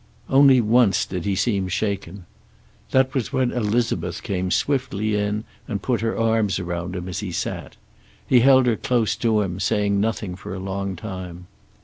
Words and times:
Only 0.31 0.61
once 0.61 1.05
did 1.05 1.25
he 1.25 1.35
seem 1.35 1.67
shaken. 1.67 2.25
That 2.89 3.13
was 3.13 3.31
when 3.31 3.51
Elizabeth 3.51 4.23
came 4.23 4.49
swiftly 4.49 5.13
in 5.15 5.43
and 5.67 5.79
put 5.83 6.01
her 6.01 6.17
arms 6.17 6.57
around 6.59 6.95
him 6.95 7.07
as 7.07 7.19
he 7.19 7.31
sat. 7.31 7.75
He 8.25 8.39
held 8.39 8.65
her 8.65 8.75
close 8.77 9.15
to 9.17 9.41
him, 9.41 9.59
saying 9.59 10.01
nothing 10.01 10.35
for 10.35 10.55
a 10.55 10.59
long 10.59 10.95
time. 10.95 11.45